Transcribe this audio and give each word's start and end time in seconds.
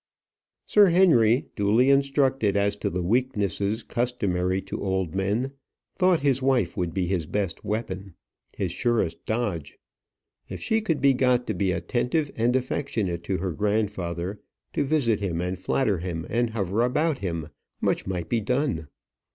Sir 0.65 0.87
Henry, 0.89 1.45
duly 1.55 1.91
instructed 1.91 2.57
as 2.57 2.75
to 2.77 2.89
the 2.89 3.03
weaknesses 3.03 3.83
customary 3.83 4.59
to 4.63 4.81
old 4.81 5.13
men, 5.13 5.51
thought 5.95 6.21
his 6.21 6.41
wife 6.41 6.75
would 6.75 6.91
be 6.91 7.05
his 7.05 7.27
best 7.27 7.63
weapon 7.63 8.15
his 8.51 8.71
surest 8.71 9.23
dodge. 9.27 9.77
If 10.49 10.59
she 10.59 10.81
could 10.81 11.01
be 11.01 11.13
got 11.13 11.45
to 11.45 11.53
be 11.53 11.71
attentive 11.71 12.31
and 12.35 12.55
affectionate 12.55 13.23
to 13.25 13.37
her 13.37 13.51
grandfather, 13.51 14.39
to 14.73 14.83
visit 14.83 15.19
him, 15.19 15.39
and 15.39 15.59
flatter 15.59 15.99
him, 15.99 16.25
and 16.31 16.49
hover 16.49 16.81
about 16.83 17.19
him, 17.19 17.49
much 17.79 18.07
might 18.07 18.27
be 18.27 18.39
done. 18.41 18.87